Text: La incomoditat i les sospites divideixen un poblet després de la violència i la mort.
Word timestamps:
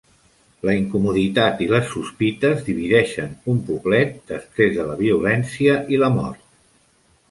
La 0.69 0.73
incomoditat 0.83 1.61
i 1.65 1.67
les 1.73 1.85
sospites 1.91 2.65
divideixen 2.71 3.37
un 3.55 3.63
poblet 3.71 4.19
després 4.35 4.77
de 4.83 4.91
la 4.93 5.01
violència 5.07 5.81
i 5.99 6.05
la 6.07 6.15
mort. 6.21 6.47